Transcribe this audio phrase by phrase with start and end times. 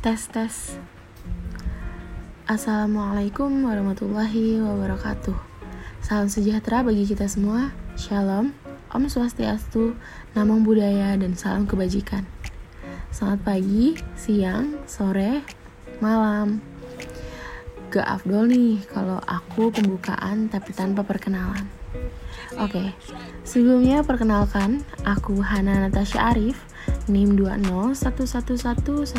[0.00, 0.80] Tes tes.
[2.48, 5.36] Assalamualaikum warahmatullahi wabarakatuh.
[6.00, 7.68] Salam sejahtera bagi kita semua.
[8.00, 8.56] Shalom,
[8.88, 9.92] Om Swastiastu,
[10.32, 12.24] Namo Buddhaya, dan salam kebajikan.
[13.12, 15.44] Selamat pagi, siang, sore,
[16.00, 16.64] malam.
[17.92, 21.68] Gak afdol nih kalau aku pembukaan tapi tanpa perkenalan.
[22.56, 22.96] Oke,
[23.44, 26.69] sebelumnya perkenalkan, aku Hana Natasha Arif,
[27.10, 29.10] NIM 201111220010.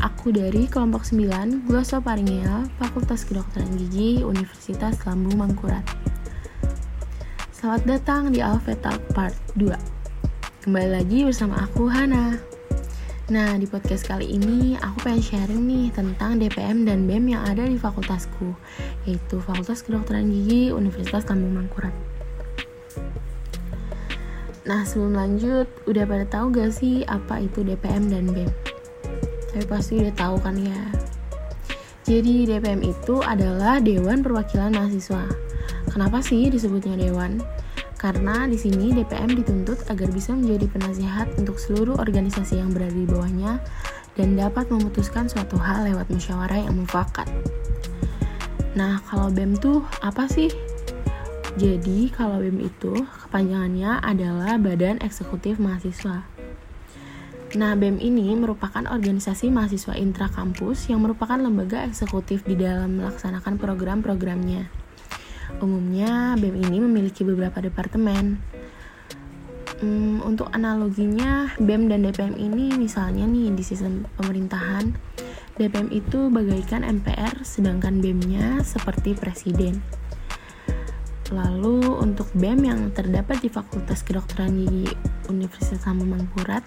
[0.00, 5.82] Aku dari kelompok 9 Glosoparingea Fakultas Kedokteran Gigi Universitas Lambung Mangkurat.
[7.50, 8.78] Selamat datang di Alpha
[9.12, 9.74] Part 2.
[10.64, 12.38] Kembali lagi bersama aku Hana.
[13.30, 17.66] Nah, di podcast kali ini aku pengen sharing nih tentang DPM dan BEM yang ada
[17.66, 18.54] di fakultasku,
[19.06, 22.09] yaitu Fakultas Kedokteran Gigi Universitas Lambung Mangkurat.
[24.68, 28.52] Nah, sebelum lanjut, udah pada tahu gak sih apa itu DPM dan BEM?
[29.56, 30.82] Tapi pasti udah tahu kan ya.
[32.04, 35.24] Jadi DPM itu adalah Dewan Perwakilan Mahasiswa.
[35.88, 37.40] Kenapa sih disebutnya dewan?
[37.96, 43.08] Karena di sini DPM dituntut agar bisa menjadi penasihat untuk seluruh organisasi yang berada di
[43.08, 43.60] bawahnya
[44.16, 47.28] dan dapat memutuskan suatu hal lewat musyawarah yang mufakat.
[48.76, 50.52] Nah, kalau BEM tuh apa sih?
[51.60, 56.24] Jadi, kalau BEM itu kepanjangannya adalah Badan Eksekutif Mahasiswa.
[57.52, 64.72] Nah, BEM ini merupakan organisasi mahasiswa intrakampus yang merupakan lembaga eksekutif di dalam melaksanakan program-programnya.
[65.60, 68.40] Umumnya BEM ini memiliki beberapa departemen.
[69.84, 74.96] Hmm, untuk analoginya BEM dan DPM ini misalnya nih di sistem pemerintahan,
[75.60, 79.99] DPM itu bagaikan MPR sedangkan BEM-nya seperti presiden.
[81.30, 84.90] Lalu untuk BEM yang terdapat di Fakultas Kedokteran Gigi
[85.30, 86.66] Universitas Mangkurat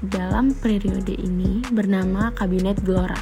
[0.00, 3.20] dalam periode ini bernama Kabinet Gelora.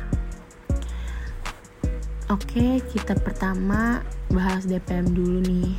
[2.30, 5.74] Oke, kita pertama bahas DPM dulu nih.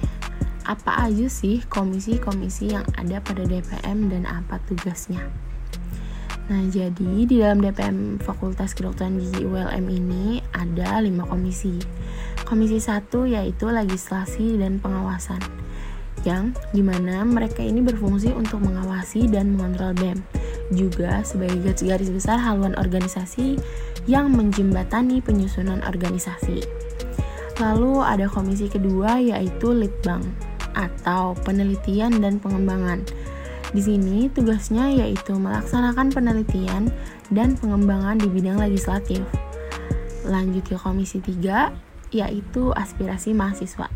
[0.68, 5.32] Apa aja sih komisi-komisi yang ada pada DPM dan apa tugasnya?
[6.52, 11.80] Nah, jadi di dalam DPM Fakultas Kedokteran Gigi ULM ini ada lima komisi.
[12.52, 15.40] Komisi satu yaitu legislasi dan pengawasan,
[16.28, 20.20] yang di mana mereka ini berfungsi untuk mengawasi dan mengontrol BEM,
[20.76, 23.56] juga sebagai garis-garis besar haluan organisasi
[24.04, 26.60] yang menjembatani penyusunan organisasi.
[27.56, 30.20] Lalu ada komisi kedua yaitu Litbang
[30.76, 33.00] atau penelitian dan pengembangan.
[33.72, 36.92] Di sini tugasnya yaitu melaksanakan penelitian
[37.32, 39.24] dan pengembangan di bidang legislatif.
[40.28, 43.90] Lanjut ke komisi 3 yaitu aspirasi mahasiswa.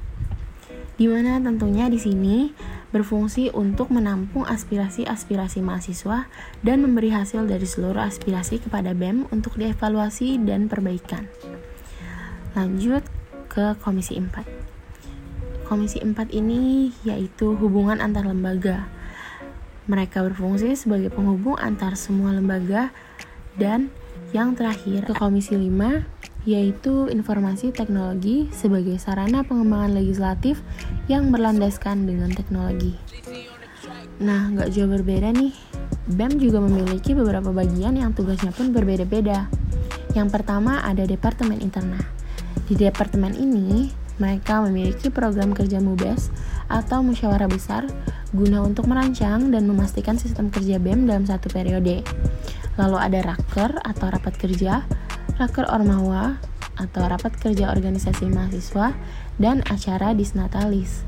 [0.95, 2.55] Di mana tentunya di sini
[2.95, 6.31] berfungsi untuk menampung aspirasi-aspirasi mahasiswa
[6.63, 11.27] dan memberi hasil dari seluruh aspirasi kepada BEM untuk dievaluasi dan perbaikan.
[12.55, 13.03] Lanjut
[13.51, 15.67] ke Komisi 4.
[15.67, 18.87] Komisi 4 ini yaitu hubungan antar lembaga.
[19.91, 22.95] Mereka berfungsi sebagai penghubung antar semua lembaga
[23.55, 23.91] dan
[24.35, 30.61] yang terakhir ke Komisi 5 yaitu informasi teknologi sebagai sarana pengembangan legislatif
[31.09, 32.93] yang berlandaskan dengan teknologi.
[34.21, 35.51] Nah, nggak jauh berbeda nih,
[36.05, 39.49] BEM juga memiliki beberapa bagian yang tugasnya pun berbeda-beda.
[40.13, 41.99] Yang pertama ada Departemen Interna.
[42.69, 46.31] Di departemen ini, mereka memiliki program kerja MUBES
[46.71, 47.83] atau musyawarah besar
[48.31, 52.05] guna untuk merancang dan memastikan sistem kerja BEM dalam satu periode.
[52.75, 54.83] Lalu ada raker atau rapat kerja
[55.39, 56.39] raker Ormawa
[56.75, 58.95] atau rapat kerja organisasi mahasiswa
[59.39, 61.07] dan acara disnatalis.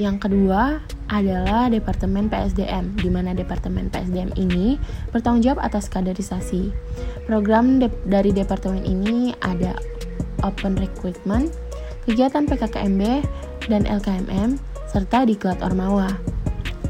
[0.00, 0.80] Yang kedua
[1.12, 4.80] adalah Departemen PSDM, di mana Departemen PSDM ini
[5.12, 6.72] bertanggung jawab atas kaderisasi.
[7.28, 9.76] Program de dari Departemen ini ada
[10.40, 11.52] Open Recruitment,
[12.08, 13.02] kegiatan PKKMB
[13.68, 14.56] dan LKMM,
[14.88, 16.16] serta Diklat Ormawa.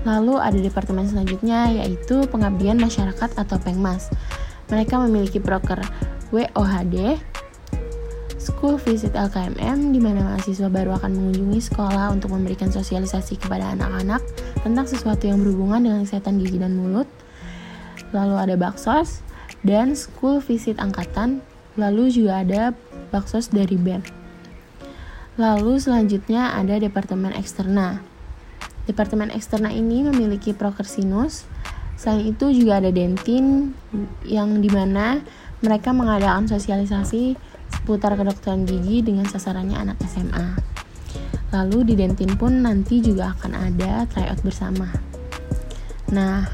[0.09, 4.09] Lalu ada departemen selanjutnya yaitu Pengabdian Masyarakat atau Pengmas,
[4.73, 5.83] mereka memiliki broker
[6.31, 7.19] WOHD,
[8.41, 14.25] School Visit LKMM, di mana mahasiswa baru akan mengunjungi sekolah untuk memberikan sosialisasi kepada anak-anak
[14.65, 17.05] tentang sesuatu yang berhubungan dengan kesehatan gigi dan mulut.
[18.17, 19.21] Lalu ada Baksos
[19.61, 21.45] dan School Visit Angkatan,
[21.77, 22.63] lalu juga ada
[23.13, 24.01] Baksos dari BEM.
[25.37, 28.10] Lalu selanjutnya ada Departemen Eksterna.
[28.89, 31.45] Departemen Eksterna ini memiliki proker sinus,
[32.01, 33.77] Selain itu juga ada Dentin
[34.25, 35.21] yang di mana
[35.61, 37.37] mereka mengadakan sosialisasi
[37.69, 40.57] seputar kedokteran gigi dengan sasarannya anak SMA.
[41.53, 44.89] Lalu di Dentin pun nanti juga akan ada tryout bersama.
[46.17, 46.49] Nah,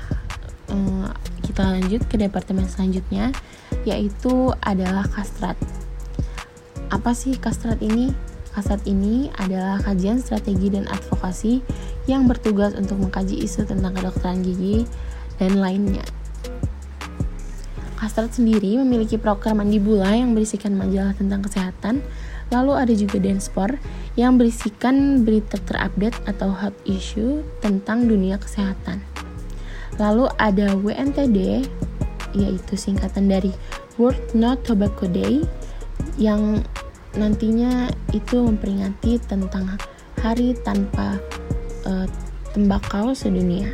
[0.66, 1.08] eh,
[1.46, 3.30] kita lanjut ke departemen selanjutnya
[3.86, 5.54] yaitu adalah kastrat
[6.90, 8.10] apa sih kastrat ini
[8.56, 11.60] Kasat ini adalah kajian strategi dan advokasi
[12.06, 14.86] yang bertugas untuk mengkaji isu tentang kedokteran gigi
[15.38, 16.06] dan lainnya.
[17.96, 22.04] Kastrat sendiri memiliki program mandibula yang berisikan majalah tentang kesehatan,
[22.52, 23.80] lalu ada juga Denspor
[24.14, 29.00] yang berisikan berita terupdate atau hot issue tentang dunia kesehatan.
[29.96, 31.64] Lalu ada WNTD,
[32.36, 33.50] yaitu singkatan dari
[33.96, 35.40] World No Tobacco Day,
[36.20, 36.60] yang
[37.16, 39.80] nantinya itu memperingati tentang
[40.20, 41.16] hari tanpa
[41.86, 42.06] uh,
[42.50, 43.70] tembakau sedunia.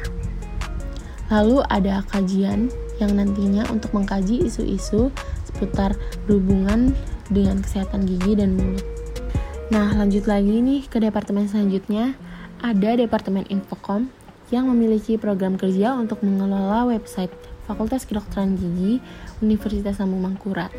[1.33, 2.69] Lalu ada kajian
[3.01, 5.09] yang nantinya untuk mengkaji isu-isu
[5.49, 5.97] seputar
[6.29, 6.93] berhubungan
[7.33, 8.85] dengan kesehatan gigi dan mulut.
[9.73, 12.13] Nah, lanjut lagi nih ke departemen selanjutnya.
[12.63, 14.07] Ada Departemen Infocom
[14.55, 17.33] yang memiliki program kerja untuk mengelola website
[17.67, 19.01] Fakultas Kedokteran Gigi
[19.41, 20.71] Universitas Lambung Mangkurat.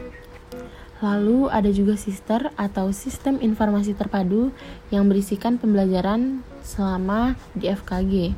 [1.04, 4.56] Lalu ada juga sister atau sistem informasi terpadu
[4.88, 8.32] yang berisikan pembelajaran selama di FKG.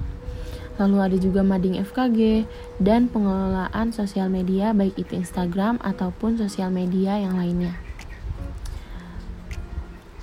[0.81, 2.50] Lalu ada juga mading FKG
[2.81, 7.77] dan pengelolaan sosial media baik itu Instagram ataupun sosial media yang lainnya.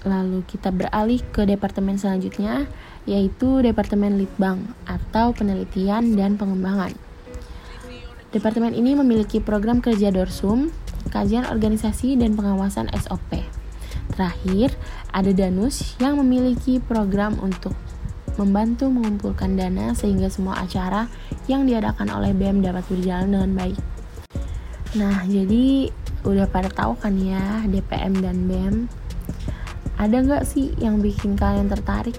[0.03, 2.67] Lalu kita beralih ke departemen selanjutnya
[3.07, 6.95] yaitu Departemen Litbang atau Penelitian dan Pengembangan.
[8.35, 10.75] Departemen ini memiliki program kerja Dorsum
[11.13, 13.45] kajian organisasi dan pengawasan SOP.
[14.17, 14.73] Terakhir,
[15.13, 17.77] ada Danus yang memiliki program untuk
[18.41, 21.05] membantu mengumpulkan dana sehingga semua acara
[21.53, 23.81] yang diadakan oleh BEM dapat berjalan dengan baik.
[24.97, 25.93] Nah, jadi
[26.25, 28.75] udah pada tahu kan ya DPM dan BEM.
[30.01, 32.17] Ada nggak sih yang bikin kalian tertarik?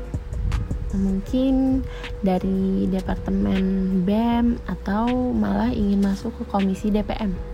[0.94, 1.82] Mungkin
[2.22, 3.62] dari departemen
[4.06, 7.53] BEM atau malah ingin masuk ke komisi DPM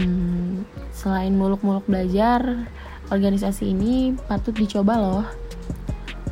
[0.00, 0.64] hmm,
[0.96, 2.64] selain muluk-muluk belajar
[3.12, 5.26] organisasi ini patut dicoba loh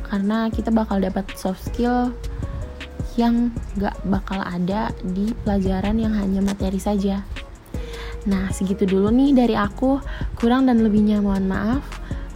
[0.09, 2.09] karena kita bakal dapat soft skill
[3.13, 7.21] yang gak bakal ada di pelajaran yang hanya materi saja.
[8.25, 9.99] Nah, segitu dulu nih dari aku.
[10.39, 11.83] Kurang dan lebihnya mohon maaf.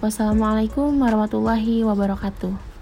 [0.04, 2.72] Wassalamualaikum warahmatullahi wabarakatuh.